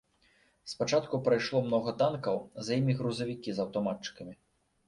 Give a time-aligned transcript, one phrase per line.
[0.71, 4.33] Спачатку прайшло многа танкаў, за імі грузавікі з аўтаматчыкамі.